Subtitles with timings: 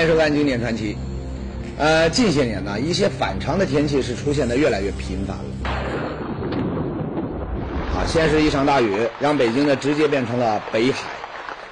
[0.00, 0.94] 欢迎收看《经典传奇》。
[1.76, 5.44] 呃，近些年呢，一些反常的天气是出现的越来越频繁了。
[7.92, 11.00] 啊，先是一场大雨，让北京呢直接变成了北海；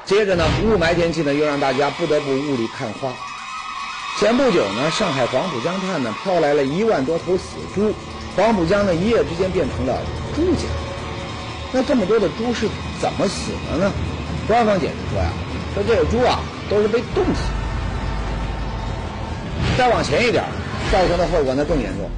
[0.05, 3.15] 接着呢，雾霾天气呢又让大家不得不雾里看花。
[4.21, 7.95] 前不久呢，上海黄浦江畔呢飘来了一万多头死猪，
[8.37, 9.97] 黄浦江呢一夜之间变成了
[10.37, 10.67] 猪江。
[11.73, 12.69] 那这么多的猪是
[13.01, 13.91] 怎么死的呢？
[14.47, 15.31] 官方解释说呀，
[15.73, 17.58] 说这个猪啊都是被冻死。
[19.79, 20.43] 再往前一点，
[20.91, 22.11] 造成的后果呢更严重。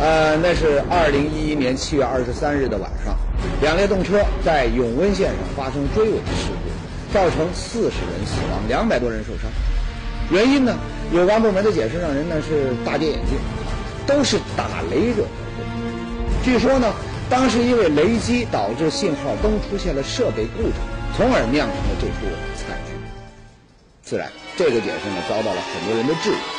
[0.00, 3.16] 呃，那是二零一一年七月二十三日的晚上，
[3.62, 9.48] 两列动车在永温线上发生追尾事故，造成四十人死亡，两百多人受伤。
[10.28, 10.76] 原因呢，
[11.12, 13.38] 有关部门的解释让人呢是大跌眼镜，
[14.04, 15.62] 都是打雷惹的祸。
[16.42, 16.92] 据说呢，
[17.30, 20.80] 当时因为雷击导致信号灯出现了设备故障，
[21.16, 22.92] 从而酿成了这出惨剧。
[24.02, 26.57] 自然，这个解释呢遭到了很多人的质疑。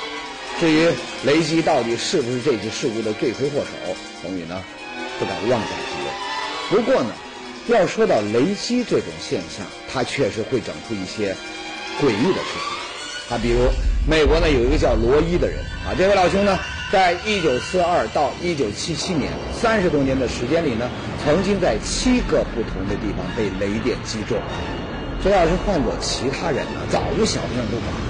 [0.59, 0.89] 至于
[1.23, 4.61] 雷击到底是不是这起事故的罪魁祸首，宏宇呢
[5.17, 6.83] 不敢妄下结论。
[6.83, 7.11] 不过呢，
[7.67, 11.33] 要说到雷击这种现象，它确实会整出一些
[12.01, 13.35] 诡异的事情。
[13.35, 13.69] 啊，比如
[14.05, 16.59] 美国呢有一个叫罗伊的人啊，这位老兄呢，
[16.91, 20.89] 在一九四二到一九七七年三十多年的时间里呢，
[21.23, 24.37] 曾经在七个不同的地方被雷电击中。
[25.23, 28.08] 这要是换做其他人呢，早就小命不保。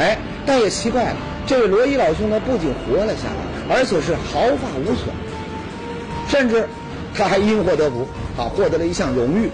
[0.00, 1.16] 哎，但也奇怪了。
[1.46, 5.12] 这位罗伊老兄呢，不仅活了下来，而且是毫发无损，
[6.26, 6.66] 甚至
[7.14, 9.50] 他还因祸得福，啊，获得了一项荣誉。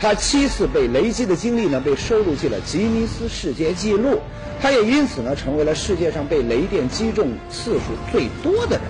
[0.00, 4.20] 他七次被雷击的经历呢，被收录进了吉尼斯世界纪录。
[4.60, 7.80] 他也因此呢，成为了世界上被雷电击中次数
[8.12, 8.84] 最多的人。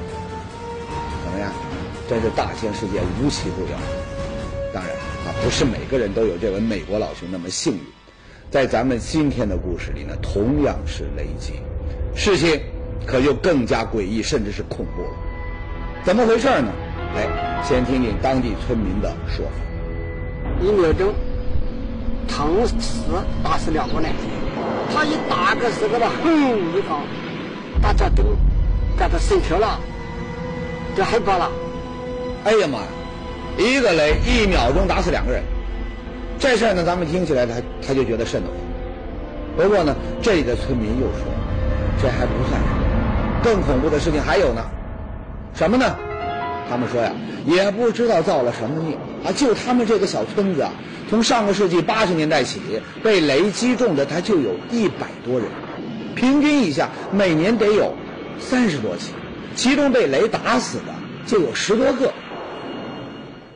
[1.24, 1.50] 怎么样？
[2.06, 3.68] 真是大千世界无奇不有。
[4.74, 4.92] 当然，
[5.24, 7.80] 啊，不是每个人都有这位美国老兄那么幸运。
[8.50, 11.60] 在咱们今天的故事里呢，同样是雷击。
[12.14, 12.58] 事情
[13.06, 15.10] 可就更加诡异，甚至是恐怖了。
[16.02, 16.72] 怎么回事呢？
[17.14, 19.52] 来，先听听当地村民的说法。
[20.62, 21.12] 一秒钟，
[22.26, 23.02] 疼死
[23.44, 24.10] 打死两个人。
[24.94, 26.32] 他一打个时候吧，轰
[26.72, 27.02] 一声，
[27.82, 28.22] 大家都
[28.96, 29.78] 感到心跳了，
[30.96, 31.50] 都害怕了。
[32.44, 32.86] 哎呀妈呀！
[33.58, 35.42] 一个雷一秒钟打死两个人，
[36.38, 37.54] 这事儿呢，咱们听起来他
[37.86, 38.56] 他就觉得瘆得慌。
[39.56, 41.26] 不过呢，这里的村民又说。
[42.00, 44.64] 这还不算什么，更恐怖的事情还有呢，
[45.52, 45.96] 什么呢？
[46.70, 47.10] 他们说呀，
[47.44, 48.94] 也不知道造了什么孽
[49.24, 49.34] 啊！
[49.34, 50.70] 就他们这个小村子啊，
[51.10, 52.60] 从上个世纪八十年代起，
[53.02, 55.48] 被雷击中的他就有一百多人，
[56.14, 57.92] 平均一下每年得有
[58.38, 59.12] 三十多起，
[59.56, 60.94] 其中被雷打死的
[61.26, 62.12] 就有十多个。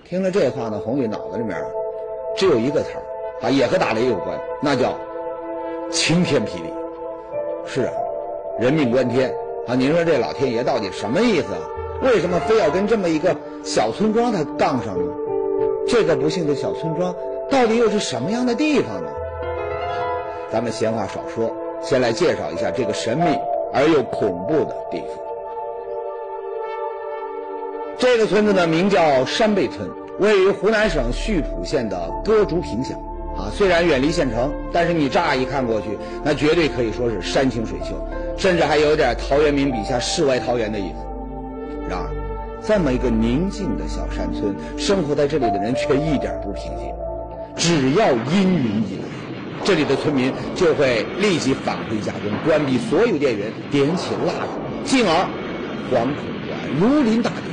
[0.04, 1.56] 听了这话呢，红宇脑子里面
[2.37, 4.98] 只有一个词儿啊，也和打雷有关，那叫
[5.91, 6.72] 晴天霹雳。
[7.66, 7.93] 是啊。
[8.60, 9.34] 人命关天
[9.66, 9.75] 啊！
[9.75, 11.60] 您说这老天爷到底什么意思啊？
[12.03, 13.34] 为什么非要跟这么一个
[13.65, 15.12] 小村庄他杠上呢？
[15.88, 17.15] 这个不幸的小村庄
[17.50, 19.09] 到底又是什么样的地方呢？
[20.53, 21.50] 咱们闲话少说，
[21.81, 23.25] 先来介绍一下这个神秘
[23.72, 25.09] 而又恐怖的地方。
[27.97, 32.98] 这个村子呢，名叫山背村，位于湖南省溆浦县的歌竹坪乡。
[33.34, 37.96] 啊，虽然远离县城，但是你乍一看过去，那绝对可以说是山清水秀，
[38.36, 40.96] 甚至还有点陶渊明笔下世外桃源的意思。
[41.88, 42.10] 然而，
[42.62, 46.92] 这么一个宁静的小山村，生活在这里的人却一点不平静。
[47.56, 49.08] 只要阴云一来，
[49.64, 55.26] 这里的村民就会立即返回家中，关闭所有电源，点起蜡烛，进而
[55.90, 57.51] 惶恐不安，如临大敌。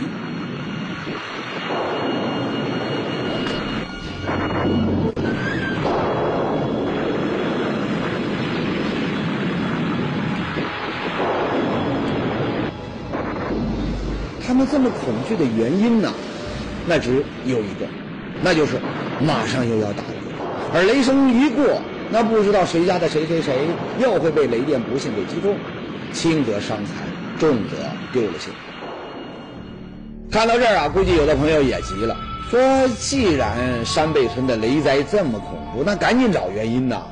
[14.59, 16.11] 们这么恐惧的原因呢？
[16.85, 17.85] 那只有一个，
[18.41, 18.73] 那就是
[19.21, 20.15] 马上又要打雷，
[20.73, 23.67] 而雷声一过，那不知道谁家的谁谁谁
[23.99, 25.55] 又会被雷电不幸给击中，
[26.11, 26.95] 轻则伤残，
[27.39, 27.77] 重则
[28.11, 28.51] 丢了性。
[30.29, 32.17] 看到这儿啊，估计有的朋友也急了，
[32.49, 32.59] 说：
[32.97, 37.03] 既然山背村的雷灾这么恐怖，那赶紧找原因呐！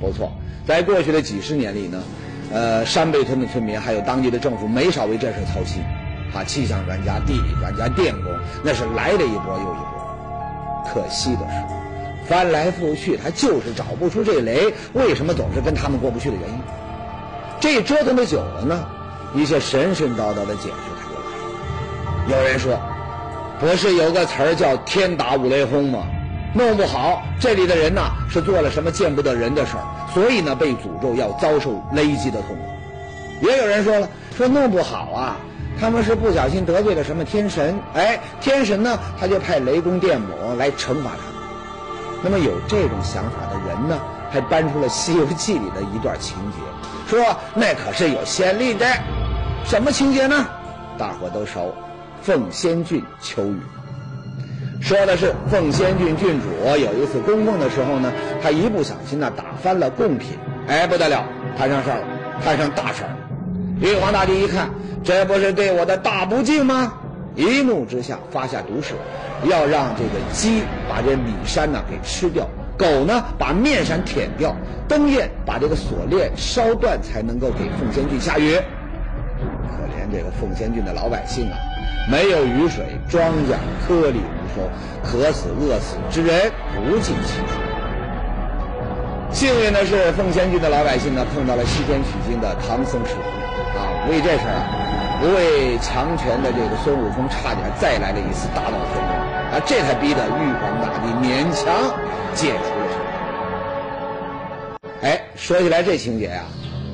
[0.00, 0.32] 不错，
[0.66, 2.02] 在过去的几十年里呢，
[2.52, 5.82] 呃，山背村的村民还有当地的政府没少为这事操心。
[6.34, 8.32] 啊，气象专家、地理专家、电工，
[8.62, 10.92] 那是来了一波又一波。
[10.92, 16.60] 可惜的是，翻来覆去，他就是找不出这雷为什么总是跟他们过不去的原因。
[17.60, 18.86] 这折腾的久了呢，
[19.34, 22.38] 一些神神叨叨的解释他就来了。
[22.38, 22.78] 有人说，
[23.58, 26.06] 不是有个词儿叫“天打五雷轰”吗？
[26.52, 33.46] 弄不好这里的人呐是做了什么见不得人的事儿，所以呢被诅咒要遭受雷击的痛苦。
[33.46, 35.36] 也有人说了，说弄不好啊，
[35.80, 41.22] 他们是不小心得罪了什么天神，哎，天神呢他就派雷公电母来惩罚他。
[42.22, 43.98] 那么有这种想法的人呢，
[44.30, 46.58] 还搬出了《西游记》里的一段情节，
[47.08, 48.86] 说那可是有先例的。
[49.64, 50.46] 什么情节呢？
[50.98, 51.74] 大伙都熟，
[52.20, 53.56] 凤仙郡求雨。
[54.82, 58.12] 说的是凤仙郡郡主有一次供奉的时候呢，
[58.42, 61.24] 他一不小心呢打翻了贡品，哎不得了，
[61.56, 62.06] 摊上事儿了，
[62.44, 63.16] 摊上大事儿。
[63.80, 64.68] 玉皇大帝一看，
[65.02, 66.92] 这不是对我的大不敬吗？
[67.34, 68.94] 一怒之下发下毒誓，
[69.48, 72.46] 要让这个鸡把这米山呢给吃掉，
[72.76, 74.54] 狗呢把面山舔掉，
[74.86, 78.56] 灯焰把这个锁链烧断，才能够给凤仙郡下雨。
[79.70, 81.56] 可怜这个凤仙郡的老百姓啊，
[82.10, 83.54] 没有雨水，庄稼
[83.86, 84.68] 颗粒无收，
[85.02, 87.59] 渴死饿死之人不计其数。
[89.32, 93.20] 幸运的是，奉仙郡的老百姓呢碰到了西天取经的唐僧师傅，
[93.78, 94.76] 啊，为这事儿。
[95.20, 99.12] 不畏强权的这个孙悟空，差点再来了一次大闹天宫
[99.52, 99.60] 啊！
[99.66, 101.92] 这才逼得玉皇大帝勉强
[102.34, 102.86] 解除了
[105.02, 106.42] 哎，说起来这情节呀，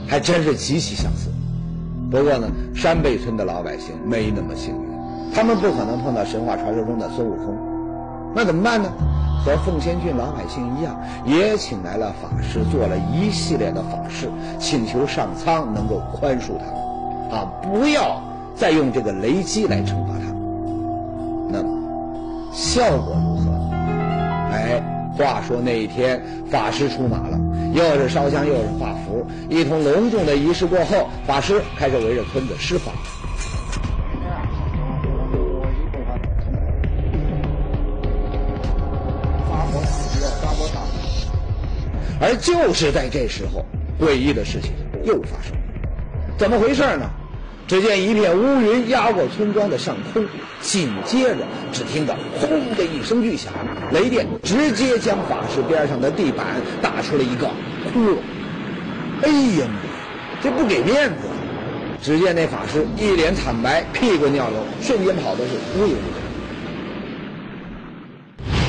[0.09, 1.31] 还真是极其相似。
[2.11, 4.89] 不过呢，山背村的老百姓没那么幸运，
[5.33, 7.57] 他们不可能碰到神话传说中的孙悟空，
[8.37, 8.93] 那怎么办呢？
[9.43, 10.95] 和凤仙郡老百姓一样，
[11.25, 16.75] 也请来了法师，做了一系列的法事，请求上苍能够宽恕他们。
[17.31, 17.51] 啊！
[17.63, 18.21] 不要
[18.55, 20.37] 再用这个雷击来惩罚他们。
[21.51, 21.69] 那么
[22.53, 23.51] 效果如何？
[24.53, 24.83] 哎，
[25.17, 27.39] 话说那一天法师出马了，
[27.73, 32.93] 又是烧香又是画符，一通隆重的仪式过后，法师开始围着村子施法。
[42.21, 43.65] 而就是在这时候，
[44.01, 44.73] 诡异的事情
[45.05, 45.59] 又发生了。
[46.39, 47.11] 怎么回事呢？
[47.69, 50.25] 只见一片乌云压过村庄的上空，
[50.61, 51.39] 紧接着
[51.73, 52.49] 只听到“轰”
[52.79, 53.53] 的一声巨响，
[53.91, 56.47] 雷电直接将法师边上的地板
[56.81, 57.51] 打出了一个
[57.93, 58.19] 窟窿。
[59.23, 59.29] 哎
[59.59, 59.81] 呀妈！
[60.41, 61.17] 这不给面子！
[62.01, 66.21] 只见那法师一脸惨白，屁滚尿流，瞬间跑的是无影无踪。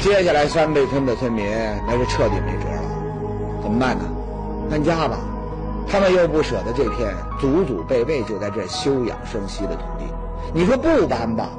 [0.01, 1.45] 接下来，山背村的村民
[1.85, 2.67] 那是彻底没辙，
[3.67, 4.05] 怎么办呢？
[4.71, 5.19] 搬家吧。
[5.89, 10.05] 他们又不舍得这片祖祖辈辈就在这休养生息的土地，
[10.53, 11.49] 你说不搬吧？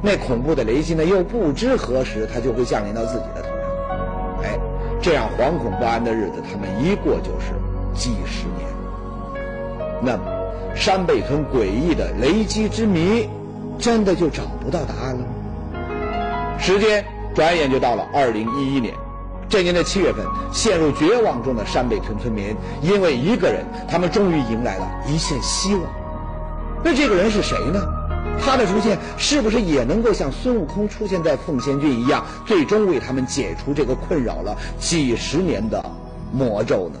[0.00, 1.04] 那恐怖的雷击呢？
[1.04, 4.42] 又不知何时它就会降临到自己的头上。
[4.42, 4.58] 哎，
[5.00, 7.52] 这样惶恐不安的日子，他们一过就是
[7.94, 8.68] 几十年。
[10.02, 10.22] 那么，
[10.74, 13.28] 山背村诡异的雷击之谜，
[13.78, 16.58] 真的就找不到答案了吗？
[16.58, 17.04] 时间
[17.36, 18.92] 转眼就到了二零一一年。
[19.52, 25.82] 这年的七月份，陷入绝望中的山北村村民，因为一个人，他们终于迎来了一线希望。
[26.82, 27.78] 那这个人是谁呢？
[28.40, 35.84] 他的出现是不是也能够像孙悟空出现在凤仙郡一样，最终为他们解除这个困扰了几十年的
[36.32, 36.98] 魔咒呢？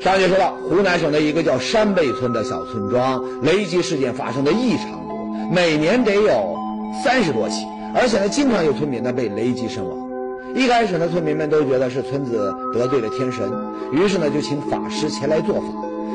[0.00, 6.56] 上节说到，湖南省的一个叫山背村的小村庄，雷击事件发生的异常多，每年得有
[7.04, 10.08] 三十多起，而且呢，经常有村民呢被雷击身亡。
[10.54, 13.46] 一开始呢，村民们都觉得是村子得罪了天神，
[13.92, 15.66] 于是呢就请法师前来做法。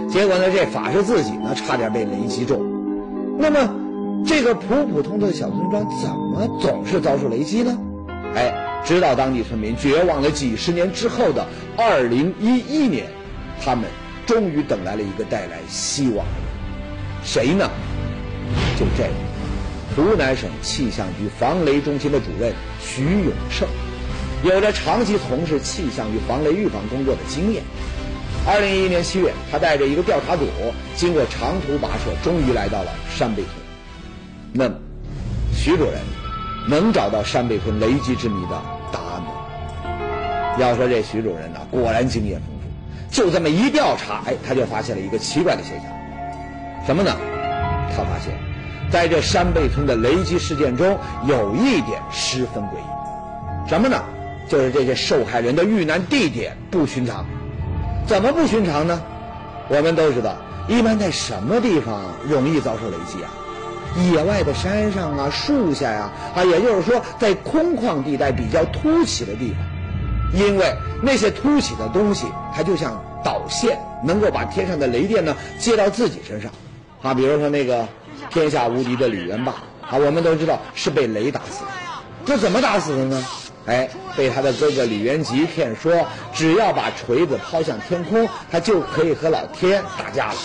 [0.10, 2.60] 结果呢，这法师自己呢差点被雷击中。
[3.38, 3.70] 那么，
[4.26, 7.78] 这个普普通通的小村庄怎么总是遭受雷击呢？
[8.34, 8.52] 哎，
[8.84, 11.46] 直到当地村民绝望了几十年之后的
[11.78, 13.06] 二零一一年。
[13.66, 13.86] 他们
[14.28, 17.68] 终于等来了一个带来希望的人，谁呢？
[18.78, 19.10] 就这个
[19.96, 23.68] 湖南省气象局防雷中心的主任徐永胜，
[24.44, 27.64] 有着长期从事气象与防雷预防工作的经验。
[28.46, 30.46] 二零一一年七月，他带着一个调查组，
[30.96, 33.54] 经过长途跋涉，终于来到了山背村。
[34.54, 34.76] 那么，
[35.52, 36.00] 徐主任
[36.70, 40.58] 能找到山背村雷击之谜的答案吗？
[40.60, 42.55] 要说这徐主任呢，果然经验丰富。
[43.16, 45.90] 就这么一调查，哎，他就发现了一个奇怪的现象，
[46.86, 47.16] 什么呢？
[47.96, 48.34] 他发现，
[48.92, 54.04] 在这山背村的雷击事件中，有一点十分诡异，什么呢？
[54.50, 57.26] 就是这些受害人的遇难地点不寻常。
[58.06, 59.02] 怎么不寻常呢？
[59.70, 60.36] 我们都知道，
[60.68, 63.32] 一般在什么地方容易遭受雷击啊？
[64.12, 69.60] 野外的山上啊，树下呀，啊，也就是说，在空旷地带比较凸起的地方。
[70.36, 76.52] 因为那些凸起的东西，它就像导线，能够把天上的雷电呢接到自己身上，
[77.02, 77.88] 啊，比如说那个
[78.30, 79.54] 天下无敌的李元霸
[79.90, 81.72] 啊，我们都知道是被雷打死的。
[82.26, 83.26] 这怎么打死的呢？
[83.66, 90.36] 哎，被他的哥哥李元吉骗说，只要把锤子抛向天空，他就可以和老天打架了。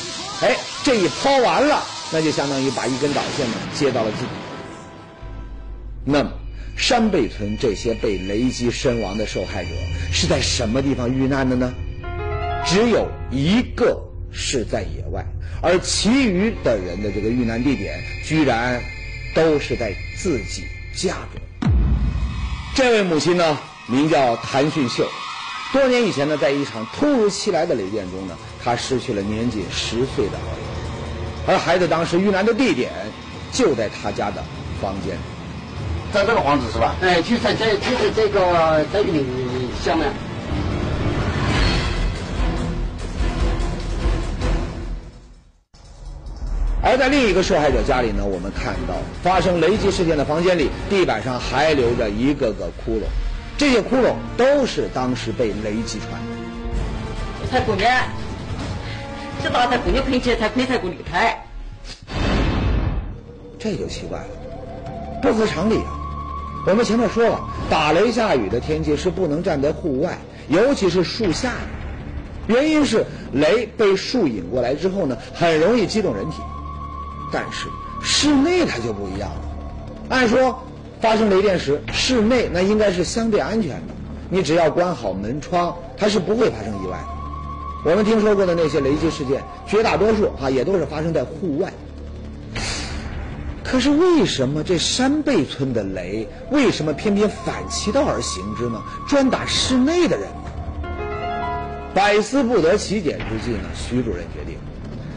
[0.43, 1.83] 哎，这一抛完了，
[2.13, 4.31] 那就相当于把一根导线呢接到了自己。
[6.03, 6.31] 那么，
[6.81, 9.71] 山背村这些被雷击身亡的受害者
[10.11, 11.71] 是在什么地方遇难的呢？
[12.67, 15.23] 只有一个是在野外，
[15.61, 18.83] 而其余的人的这个遇难地点居然
[19.35, 21.71] 都是在自己家中。
[22.75, 25.07] 这位母亲呢，名叫谭训秀。
[25.75, 32.91] 多年以前呢，在一场突如其来的雷电中呢，她失去了年仅十岁的儿子，而孩子当时遇难的地点
[33.53, 34.43] 就在他家的
[34.81, 35.17] 房间，
[36.13, 36.97] 在这个房子是吧？
[37.03, 39.25] 哎，就在这，就是这个这个里
[39.83, 40.09] 下面。
[46.83, 53.05] 而在另一个受害者家里呢，我们看到发生雷击事件的房间里，地板上还留着一个个窟窿，
[53.57, 57.51] 这些窟窿都是当时被雷击穿的。
[57.51, 58.03] 才过年，
[59.45, 61.39] 这大太过年喷起才喷才过离开，
[63.59, 64.27] 这就奇怪了，
[65.23, 66.00] 不合常理啊！
[66.67, 67.41] 我们前面说了，
[67.71, 76.37] 打雷下雨的天气是不能站在户外，尤其是树下的，原因是雷被树引过来之后呢，很容易击中人体。
[77.33, 77.69] 但是
[78.03, 79.41] 室内它就不一样了。
[80.11, 80.63] 按说
[81.01, 83.95] 发生雷电时，室内那应该是相对安全的，
[84.29, 87.91] 你只要关好门窗，它是不会发生意外的。
[87.91, 91.73] 我们听说过的那些雷击事件，绝大多数啊也都是发生在户外。
[93.71, 98.83] 可是为什么这山背村的雷为什么偏偏反其道而行之呢？
[99.07, 100.91] 专打室内的人呢？
[101.95, 104.59] 百思不得其解之际呢，徐主任决定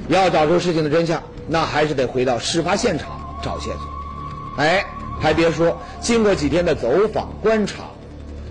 [0.08, 1.24] 要找出事情的真相。
[1.48, 4.64] 那还是得回到事发现场找线索。
[4.64, 4.86] 哎，
[5.20, 7.86] 还别说，经过几天的走访观察，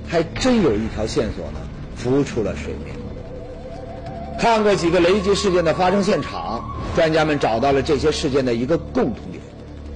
[0.09, 1.61] 还真有一条线索呢，
[1.94, 2.97] 浮出了水面。
[4.40, 6.64] 看过几个雷击事件的发生现场，
[6.97, 9.40] 专家们找到了这些事件的一个共同点。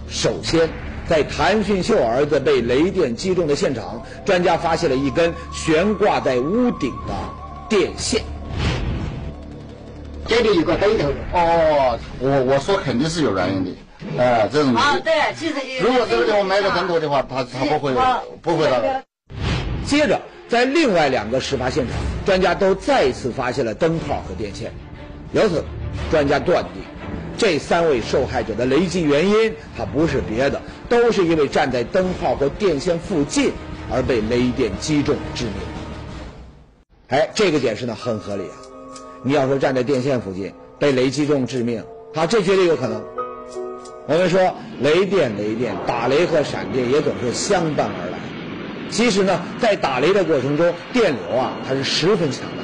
[0.08, 0.68] 首先，
[1.08, 7.14] 在谭训秀儿子被雷电击中的现场，专家发现了一根悬挂在屋顶的
[7.68, 8.22] 电线。
[10.26, 11.08] 这里有个灯头。
[11.32, 13.70] 哦，我我说肯定是有原因的，
[14.18, 14.74] 哎，这种。
[14.74, 15.54] 啊，对，其实。
[15.80, 17.94] 如果这个地方埋个灯头的话，他他不会
[18.42, 19.04] 不会那个。
[19.84, 21.94] 接着，在另外两个事发现场，
[22.24, 24.72] 专家都再次发现了灯泡和电线，
[25.32, 25.62] 由此，
[26.10, 26.82] 专家断定，
[27.36, 33.52] 这三位受害者的雷击原因，他不是别的，都是因为站在灯泡和电线附近
[33.92, 35.54] 而被雷电击中致命。
[37.08, 38.56] 哎，这个解释呢很合理啊。
[39.22, 41.82] 你要说站在电线附近被雷击中致命，
[42.14, 43.02] 好，这绝对有可能。
[44.06, 48.18] 我们说雷电，雷电打雷和闪电也总是相伴而来。
[48.88, 52.62] 其实呢，在打雷的过程中，电流啊它是十分强的。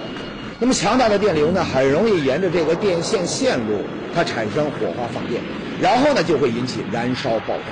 [0.62, 3.80] 那么强大的电流呢，很容易沿着这个电线线路
[4.14, 5.42] 它产生火花放电，
[5.80, 7.64] 然后呢就会引起燃烧爆炸。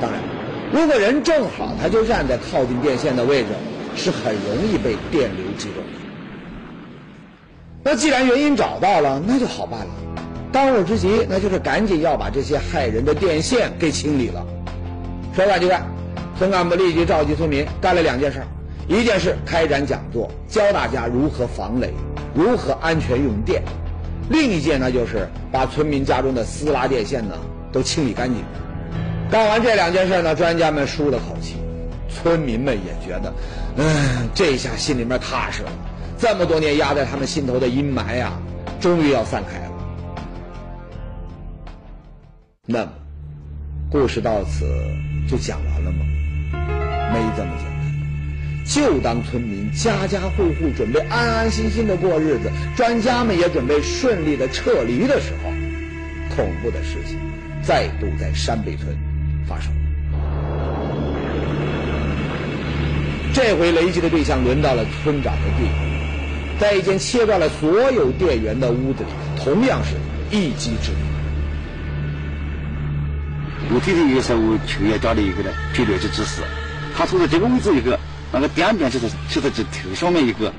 [0.00, 0.18] 当然，
[0.72, 3.48] 如果人正好他就站在靠近电线的位置，
[3.96, 6.00] 是很容易被电流击中的。
[7.82, 9.90] 那既然原因找到了，那就好办了。
[10.50, 14.42] 当务之急，那就是赶紧要把这些害人的电线给清理了。
[15.36, 15.86] 说干就干，
[16.38, 18.40] 村干部立即召集村民干了两件事：
[18.90, 21.92] 一件事开展讲座，教大家如何防雷，
[22.34, 23.62] 如何安全用电；
[24.28, 27.36] 另一件呢，就是把村民家中的私拉电线呢
[27.70, 28.42] 都清理干净。
[29.30, 31.54] 干完这两件事呢，专家们舒了口气，
[32.08, 33.32] 村民们也觉得，
[33.76, 35.70] 嗯，这下心里面踏实了。
[36.18, 38.32] 这么多年压在他们心头的阴霾呀，
[38.80, 39.72] 终于要散开了。
[42.66, 42.92] 那么，
[43.88, 44.66] 故事到此
[45.28, 46.04] 就讲完了吗？
[48.72, 55.50] 就当村民家家户户准备安安心心的过日子，专家们也准备顺利的撤离的时候，
[56.36, 57.18] 恐怖的事情
[57.60, 58.96] 再度在山北村
[59.44, 59.72] 发生。
[63.34, 65.90] 这回雷击的对象轮到了村长的弟弟。
[66.60, 69.10] 在一间切断了所有电源的屋子里，
[69.42, 69.96] 同样是
[70.30, 71.00] 一击致命。
[73.74, 76.42] 我弟弟也是我求爷家的一个呢，绝对是指示。
[76.94, 77.98] 他说的这个位置一个，
[78.32, 80.52] 那个点点就是就是这头上面一个，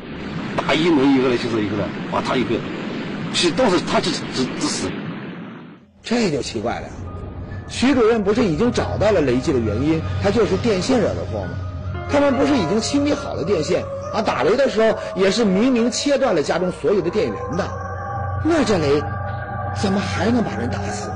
[0.58, 2.56] 大一门一个呢，就是一个呢，把他一个，
[3.34, 4.92] 是当时他就是指指示。
[6.04, 6.88] 这就奇怪了，
[7.68, 11.51] 徐主任不是已经找到了雷击的原因，他就是电线惹的祸吗？
[12.12, 13.84] 他们不是已经清理好了电线？
[14.13, 14.22] 啊！
[14.22, 17.66] 打雷的时候也是明明切断了家中所有的电源的，
[18.44, 19.01] 那这雷
[19.82, 21.16] 怎么还能把人打死呢？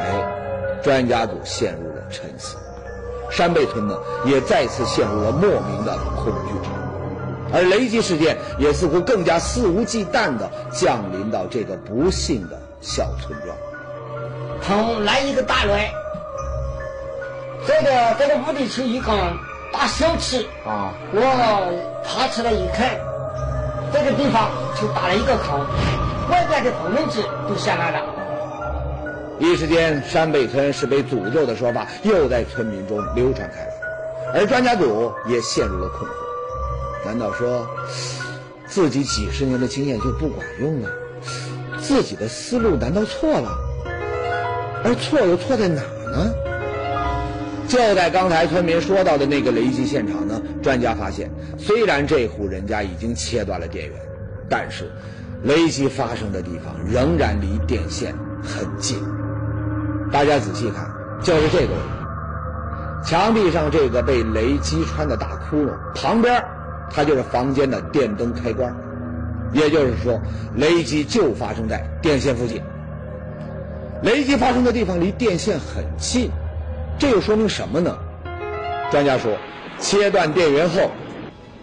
[0.00, 2.56] 哎，专家组陷入了沉思，
[3.32, 6.54] 山背村呢也再次陷入了莫名的恐惧，
[7.52, 13.56] 而雷击事件也似乎更加肆无忌惮地降临到这个不幸的小村庄。
[14.62, 15.04] 从！
[15.04, 15.90] 来一个大雷，
[17.66, 19.10] 这个这个屋里去一个，
[19.72, 20.94] 大小气啊！
[21.12, 21.20] 我
[22.06, 22.96] 爬起来一看，
[23.92, 25.58] 这个地方就打了一个孔，
[26.30, 28.21] 外边的缝纫机都下来了。
[29.38, 33.72] 一时间，山北村是被诅咒的说法又在村民中流传开来，
[34.34, 36.14] 而专家组也陷入了困惑。
[37.04, 37.66] 难道说
[38.66, 40.88] 自己几十年的经验就不管用了？
[41.80, 43.50] 自己的思路难道错了？
[44.84, 46.32] 而错又错在哪呢？
[47.66, 53.98] 就在刚才村民说到的那个雷击现场呢，专家发现，虽然这户人家已经切断了电源，
[54.48, 54.90] 但是
[55.42, 59.02] 雷击发生的地方仍然离电线很近。
[60.12, 60.88] 大家仔细看，
[61.22, 66.44] 就是这个位置，墙壁上这个被雷击穿的大窟窿旁边，
[66.90, 68.76] 它就是房间的电灯开关，
[69.54, 70.20] 也就是说，
[70.54, 72.60] 雷击就发生在电线附近。
[74.02, 76.30] 雷击发生的地方离电线很近，
[76.98, 77.96] 这又说明什么呢？
[78.90, 79.34] 专家说，
[79.78, 80.90] 切断电源后，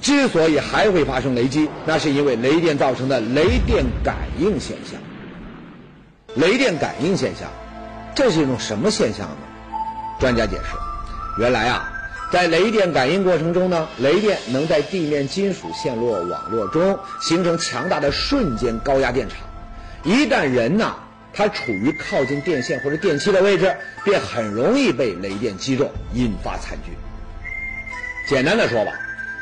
[0.01, 4.99] 之所以还会发生雷击，那是因为雷电造成的雷电感应现象。
[6.35, 7.47] 雷电感应现象，
[8.19, 9.37] 这是一种什么现象呢？
[10.19, 10.75] 专家解释，
[11.41, 11.89] 原来啊，
[12.29, 19.37] 在雷电感应过程中呢，雷电能在地面金属线络网络中形成强大的瞬间高压电场，
[20.03, 20.97] 一旦人呐。
[21.31, 23.73] 他处于靠近电线或者电器的位置，
[24.03, 26.91] 便很容易被雷电击中，引发惨剧。
[28.27, 28.91] 简单的说吧，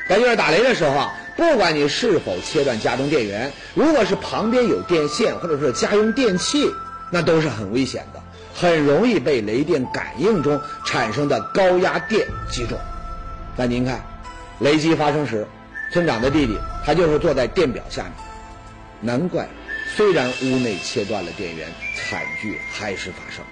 [0.08, 6.70] 在就是打雷的时候啊，不管你是否切断家中电源，如果是旁边有电线或者是家用电器，
[7.10, 8.22] 那都是很危险的，
[8.60, 12.76] 很容易被雷电感应中产生的高压电击中。
[13.56, 14.02] 那您看，
[14.60, 15.46] 雷击发生时，
[15.94, 18.14] 村长的弟弟他就是坐在电表下面，
[19.00, 19.48] 难怪。
[19.96, 23.46] 虽然屋内切断了电源，惨剧还是发生。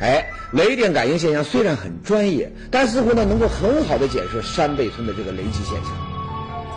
[0.00, 5.92] 哎，雷电感应现象虽然很专业，但似乎呢能够很好的解释山背村的这个雷击现象。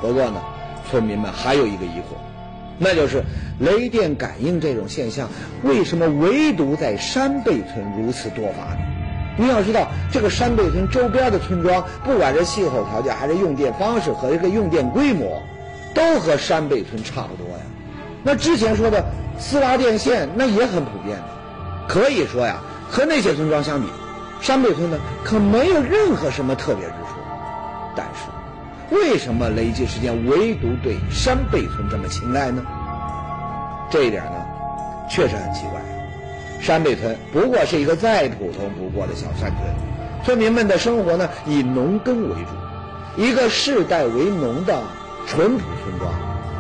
[0.02, 0.42] 不过呢，
[0.90, 2.18] 村民们还有一个疑惑，
[2.80, 3.24] 那就是
[3.62, 5.30] 雷电感应这种现象
[5.64, 8.80] 为什么唯独在山背村如此多发呢？
[9.38, 15.42] 你要知道，这个山背村周边的村庄，不管是气候条件，还是用电方式和这个用电规模，
[15.94, 17.64] 都和山背村差不多呀。
[18.24, 19.06] 那之前说的
[19.40, 21.24] 私拉电线，那也很普遍的，
[21.88, 22.58] 可以说呀，
[22.90, 23.88] 和那些村庄相比，
[24.42, 27.20] 山背村呢可没有任何什么特别之处。
[27.96, 32.64] 但是，为什么雷击事件唯独对山背村这么青睐呢？
[33.92, 34.44] 这一点呢，
[35.10, 35.82] 确实很奇怪。
[36.62, 39.62] 山背村不过是一个再普通不过的小山村，
[40.24, 44.82] 村民们的生活呢以农耕为主，一个世代为农的
[45.28, 46.10] 淳朴村庄。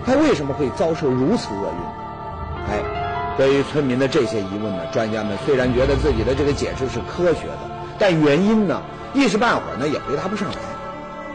[0.06, 2.72] 他为什么会遭受如此厄运？
[2.74, 7.60] 哎，对于村民的这些疑问呢，专家们虽然觉得自己的这个解释是科学的，
[7.98, 8.82] 但原因呢，
[9.14, 10.56] 一时半会儿呢也回答不上来。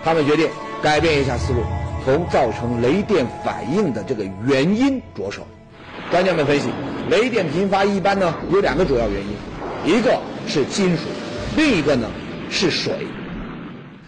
[0.04, 0.48] 他们决定
[0.82, 1.60] 改变一下思路，
[2.04, 5.46] 从造成雷电反应的这个原因着手。
[6.16, 6.70] 专家们分析，
[7.10, 11.02] 雷电频发一般呢有两个主要原因，一个是金属，
[11.58, 12.08] 另一个呢
[12.48, 13.06] 是水。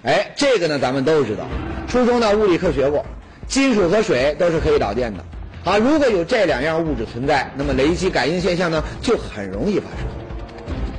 [0.04, 1.44] 哎，这个呢咱们都知道，
[1.86, 3.04] 初中的物理课学过。
[3.46, 5.22] 金属和水都是可以导电的，
[5.70, 10.08] 啊，如果有这两样物质存在，那么雷击感应现象呢就很容易发生。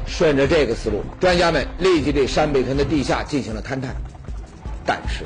[0.05, 3.95] 顺着这个思路，专家们立即对山北村的地下进行了勘探，
[4.85, 5.25] 但是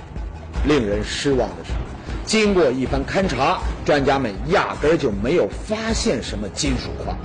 [0.66, 1.74] 令人失望的是，
[2.26, 7.18] 经过一番勘查，专家们压根儿就没有发现什么金属矿。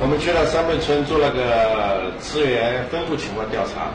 [0.00, 3.90] 我们去了山背村做那个资源分布情况调查。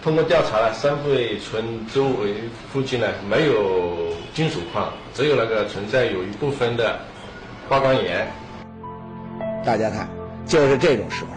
[0.00, 2.34] 通过调查呢，山背村周围
[2.72, 6.96] 附近呢没有金属矿，只有那个存在有一部分的
[7.68, 8.26] 花岗岩。
[9.66, 10.08] 大家看，
[10.46, 11.36] 就是这种石块，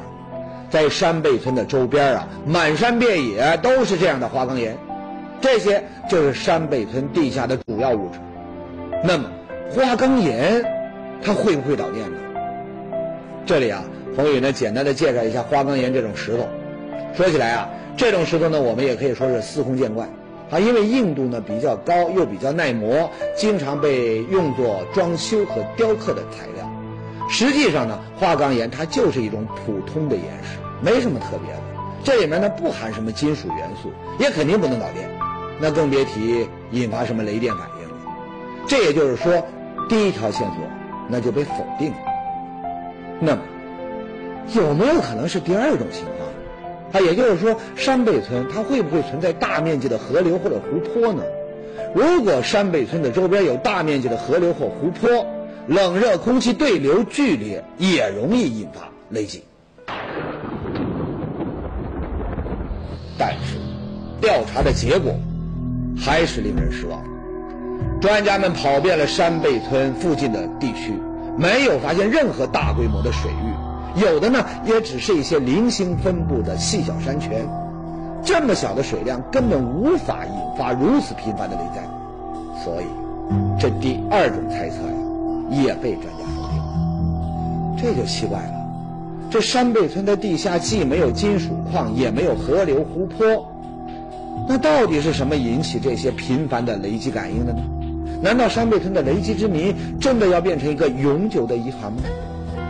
[0.70, 4.78] 在山背村的周边啊，满山遍野都是这样的花岗岩，
[5.42, 8.20] 这些就是山背村地下的主要物质。
[9.04, 9.30] 那么，
[9.72, 10.64] 花岗岩
[11.22, 12.18] 它会不会导电呢？
[13.46, 13.84] 这里啊，
[14.16, 16.48] 冯宇呢简单的介绍一下花岗岩这种石头。
[17.16, 17.70] 说起来啊。
[17.98, 20.08] 这种石头呢，我们也可以说是司空见惯，
[20.50, 26.72] 啊，因为硬度呢比较高，又比较耐磨，经常被用作装修和雕刻的材料。
[27.30, 31.60] 实际上呢，花岗岩它就是一种普通的岩石，没什么特别的。
[32.02, 35.08] 这里面呢不含什么金属元素，也肯定不能导电，
[35.62, 37.96] 那更别提引发什么雷电反应了。
[38.68, 39.46] 这也就是说，
[39.88, 40.58] 第一条线索
[41.08, 41.98] 那就被否定了。
[43.20, 43.42] 那么，
[44.56, 46.28] 有没有可能是第二种情况？
[46.94, 51.24] 啊，也就是说，山背村它会不会存在大面积的河流或者湖泊呢？
[51.94, 55.26] 如果山背村的周边有大面积的河流或湖泊，
[55.68, 59.44] 冷热空气对流剧烈，也容易引发雷击。
[63.18, 63.58] 但是，
[64.20, 65.14] 调查的结果
[66.02, 67.04] 还是令人失望。
[68.02, 71.00] 专家们跑遍了山背村附近的地区，
[71.38, 77.48] 没有发现任何大规模的水域，有的呢也只是一些零星分布的细小山泉。
[78.24, 81.88] 这么小的水量根本无法引发如此频繁的雷灾，
[82.64, 82.86] 所以
[83.60, 84.94] 这第二种猜测呀
[85.50, 87.78] 也被专家否定了。
[87.78, 88.54] 这就奇怪了，
[89.30, 93.51] 这山背村的地下既没有金属矿，也没有河流湖泊，
[94.48, 97.62] 那到底是什么引起这些频繁的雷击感应的呢？
[98.22, 102.04] 难道山背村的雷击之谜真的要变成一个永久的遗憾吗？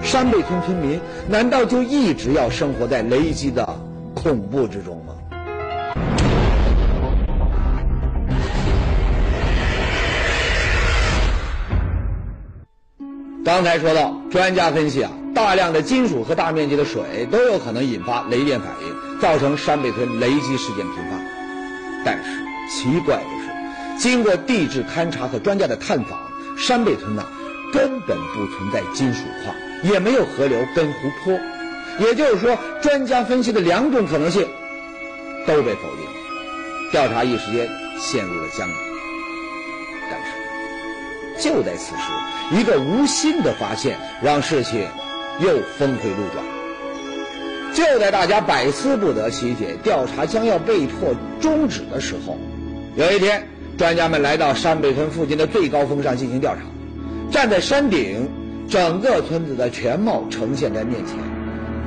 [0.03, 3.67] 山背村村民难道就一直要生活在雷击的
[4.13, 5.13] 恐怖之中吗？
[13.43, 21.10] 刚才说到，专家分析啊，大量的金属和大面积的水都有可能引发雷电反应，造成山北村雷击事件频。
[22.03, 22.29] 但是
[22.69, 26.19] 奇怪的是，经过地质勘察和专家的探访，
[26.57, 27.23] 山北村呐
[27.71, 31.39] 根本不存在金属矿，也没有河流跟湖泊。
[31.99, 34.47] 也就是说，专家分析的两种可能性
[35.45, 36.05] 都被否定，
[36.91, 38.73] 调查一时间陷入了僵局。
[40.09, 42.01] 但是就在此时。
[42.53, 44.85] 一个无心的发现，让事情
[45.39, 46.60] 又峰回路转。
[47.73, 52.37] 就在大家百思不得其解、调查将要被迫终止的时候，
[52.95, 56.61] 有一天，专家们来到山北村附近的最高峰上进行调查。
[57.31, 58.29] 站在山顶，
[58.69, 61.15] 整个村子的全貌呈现在面前。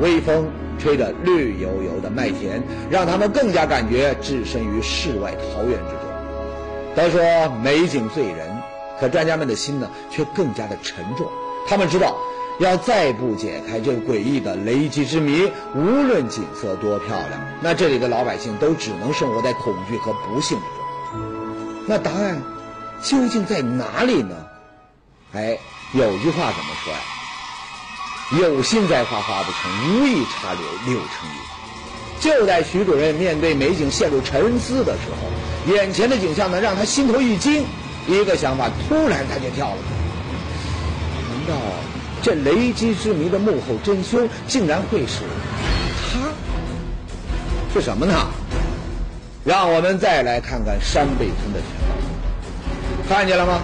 [0.00, 6.04] 微风吹着绿油油的麦田，让他们更加感觉置身于世外桃源之中。
[6.96, 7.20] 都说
[7.62, 8.54] 美景醉人。
[9.00, 11.26] 可专家们的心呢，却更加的沉重。
[11.66, 12.16] 他们知道，
[12.60, 20.84] 要再不解开这诡异的雷击之谜，无论景色多漂亮，那这里的老百姓都只能生活在恐惧和不幸之中。
[21.86, 22.40] 那答案
[23.02, 24.36] 究竟在哪里呢？
[25.32, 25.58] 哎，
[25.92, 27.00] 有句话怎么说呀？
[28.40, 31.36] 有心栽花花不成，无意插柳柳成荫。
[32.20, 37.64] 就在徐主任面对美景陷入沉思的时候，眼前的景象呢，让他心头一惊。
[38.06, 39.96] 一个想法突然他就跳了出来，
[41.28, 41.54] 难道
[42.24, 45.20] 这雷击之谜的幕后真凶竟然会是
[46.10, 46.32] 他？
[47.74, 48.14] 是什么呢？
[49.44, 51.94] 让我们再来看看山背村的全貌，
[53.06, 53.60] 看见了吗？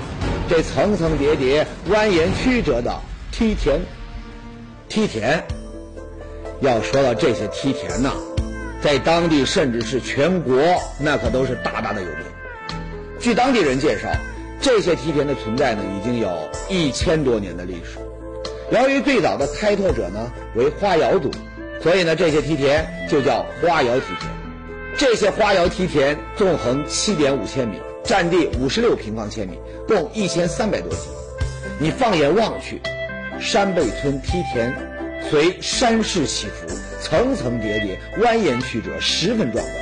[0.47, 2.95] 这层层叠叠、蜿蜒曲折的
[3.33, 3.81] 梯田，
[4.91, 5.43] 梯田。
[6.61, 8.13] 要说到这些梯田呐，
[8.83, 10.61] 在当地甚至是全国，
[10.99, 12.19] 那可都是大大的有名。
[13.19, 14.07] 据当地人介绍。
[14.63, 17.97] 这些梯田的存在呢，已经有一千多年的历史。
[18.71, 21.31] 由于最早的开拓者呢为花瑶族，
[21.83, 24.31] 所以呢这些梯田就叫花瑶梯田。
[24.97, 31.09] 这些花瑶梯田纵横七点五千米，占地五十六平方千米，共一千三百多级。
[31.79, 32.81] 你放眼望去，
[33.41, 34.73] 山背村梯田
[35.31, 36.67] 随山势起伏，
[37.01, 39.75] 层层叠叠，蜿蜒曲折，十分壮观。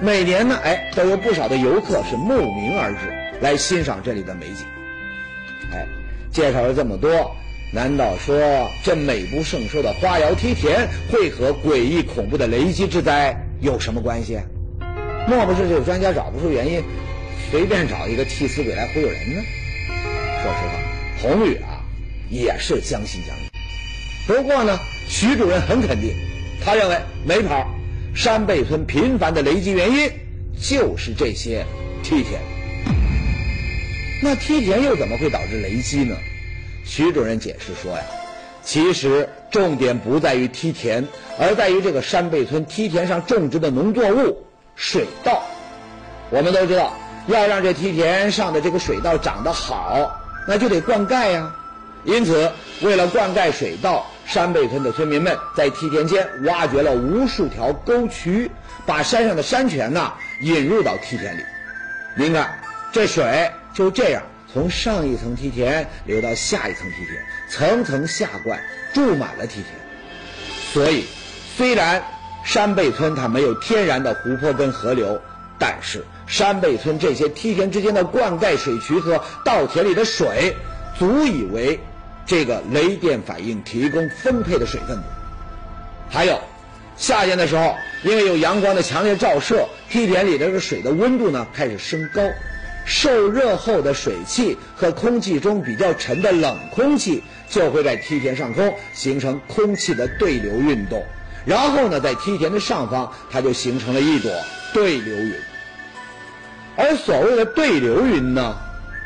[0.00, 2.98] 每年呢，哎，都有不少的游客是慕名而至。
[3.40, 4.66] 来欣赏这里的美景。
[5.72, 5.86] 哎，
[6.30, 7.34] 介绍了这么多，
[7.74, 14.38] 难道说这美不胜收的花瑶梯田会和诡异恐怖的雷击之灾有什么关系？
[15.26, 16.84] 莫不是这个专家找不出原因，
[17.50, 19.42] 随便找一个替死鬼来忽悠人呢？
[20.40, 20.72] 说实话，
[21.20, 21.82] 红宇啊
[22.30, 23.50] 也是将信将疑。
[24.28, 26.14] 不过呢，徐主任很肯定，
[26.64, 27.68] 他认为没跑，
[28.14, 30.12] 山背村频繁的雷击原因
[30.62, 31.66] 就是这些
[32.04, 32.40] 梯田。
[34.22, 36.16] 那梯田又怎么会导致雷击呢？
[36.84, 38.02] 徐主任解释说呀，
[38.62, 41.08] 其实重点不在于梯田，
[41.40, 45.42] 而在于这个山背村梯田上种植的农作物水稻。
[46.30, 46.92] 我们都知道，
[47.26, 51.54] 要让这梯田上的这个水稻长得好，那就得灌溉呀。
[52.04, 58.50] 因此，为了灌溉水稻，山背村的村民们在梯田间挖掘了无数条沟渠，
[58.84, 61.42] 把山上的山泉呐引入到梯田里。
[62.16, 62.58] 您看，
[62.92, 63.50] 这水。
[63.74, 64.22] 就这样，
[64.54, 68.60] 从上一层梯田流到下一层梯田，层层下灌，
[68.92, 69.66] 注满了梯田。
[70.72, 71.06] 所以，
[71.56, 72.04] 虽然
[72.44, 75.20] 山背村它没有天然的湖泊跟河流，
[75.58, 80.54] 但是山背村这些梯田之间的灌溉水渠和稻田里的水，
[80.96, 81.80] 足以为
[82.24, 85.02] 这个雷电反应提供丰沛的水分子。
[86.08, 86.38] 还有，
[86.96, 92.22] 夏天的时候，因为有阳光的强烈照射，梯田里的这个水的温度呢开始升高，
[92.84, 101.04] 受热后的水汽和空气中比较沉的冷空气就会在梯田上空形成空气的对流运动，
[101.44, 104.30] 然后呢，在梯田的上方，它就形成了一朵
[104.72, 105.34] 对流云。
[106.76, 108.56] 而所谓的对流云呢，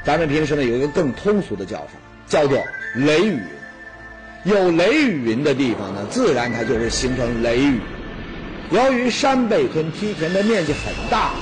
[0.05, 1.91] 咱们平时呢有一个更通俗的叫法，
[2.27, 2.63] 叫做
[2.95, 3.43] 雷雨。
[4.45, 7.81] 有雷雨云的地方呢，自然它就会形成雷雨。
[8.71, 11.33] 由于山背村梯田的面积很大，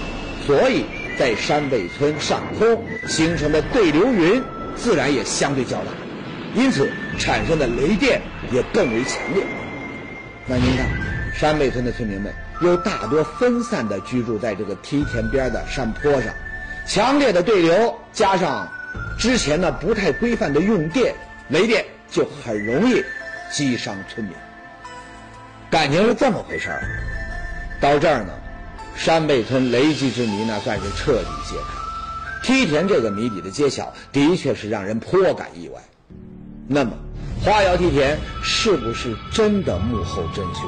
[0.46, 0.85] 所以
[1.18, 4.42] 在山背村上空形成的对流云
[4.74, 5.90] 自然也相对较大，
[6.55, 8.20] 因此产生的雷电
[8.52, 9.42] 也更为强烈。
[10.46, 10.87] 那您看，
[11.35, 16.33] 山背村的村民们又大多分散地居住在这个梯田边的山坡上，
[16.87, 18.70] 强烈的对流加上
[19.18, 21.14] 之前呢不太规范的用电，
[21.48, 23.02] 雷电就很容易
[23.50, 24.35] 击伤村民。
[25.70, 26.83] 感情是这么回事儿。
[27.81, 28.33] 到这儿呢，
[28.97, 32.43] 山背村雷击之谜呢算是彻底揭开了。
[32.43, 35.81] 梯田这个谜底的揭晓，的确是让人颇感意外。
[36.67, 36.93] 那么，
[37.45, 40.65] 花窑梯田是不是真的幕后真凶？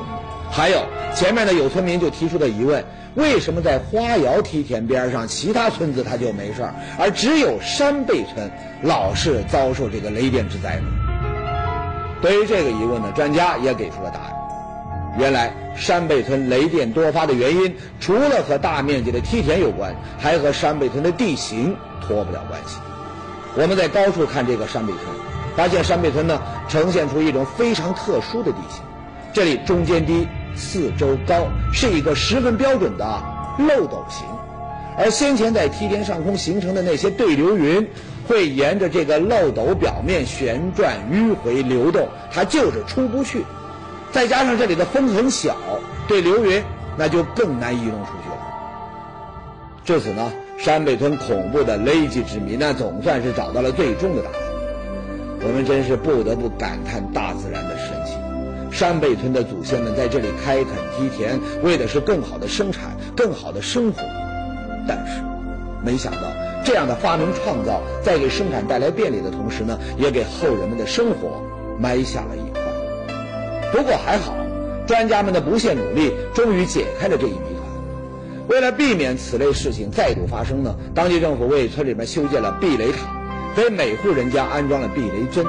[0.51, 8.51] 还有前面呢，有村民就提出的疑问：为什么在花窑梯田边上，其他村子它就没事儿，而只有山背村
[8.83, 10.87] 老是遭受这个雷电之灾呢？
[12.21, 14.38] 对于这个疑问呢，专家也给出了答案。
[15.19, 22.79] 原来山背村雷电多发的原因，除了和大面积的梯田有关，还和山背村的地形脱不了关系。
[23.57, 25.05] 我们在高处看这个山背村，
[25.57, 28.81] 发现山背村呢呈现出一种非常特殊的地形，
[29.33, 33.23] 这里中间低，四周高，是一个十分标准的
[33.59, 34.25] 漏斗形。
[34.97, 37.89] 而先前在梯田上空形成的那些对流云，
[38.29, 43.45] 会沿着这个漏斗表面旋转迂回流动，它就是出不去。
[44.13, 45.57] 再加上这里的风很小，
[46.07, 46.63] 对流云
[46.97, 48.37] 那就更难移动出去了。
[49.85, 54.39] 至此呢，山背村恐怖的雷击之谜呢，总算是找到了最终的答案。
[55.41, 58.13] 我们真是不得不感叹大自然的神奇。
[58.71, 60.67] 山背村的祖先们在这里开垦
[60.97, 64.03] 梯田，为的是更好的生产、更好的生活。
[64.87, 65.23] 但是，
[65.85, 66.23] 没想到
[66.65, 71.43] 这样的发明创造，在给生产带来便利的同时呢，也给后人们的生活
[71.79, 72.68] 埋下了一块。
[73.73, 74.35] 不过还好，
[74.87, 77.69] 专家们的不懈努力，终于解开了这一谜团。
[78.49, 82.99] 为了避免此类事情再度发生呢，当地政府为村里面修建了避雷塔，
[83.55, 85.45] 给每户人家安装了避雷针。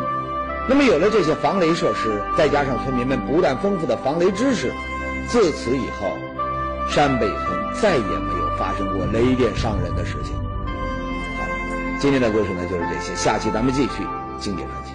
[0.67, 4.71] 那么有了这些防雷设施，再加上村民们不断丰富的防雷知识，
[5.27, 6.11] 自此以后，
[6.89, 7.39] 山北村
[7.81, 10.35] 再也没有发生过雷电伤人的事情。
[11.37, 11.45] 好，
[11.99, 14.05] 今天的故事呢就是这些，下期咱们继续
[14.39, 14.88] 经典传奇。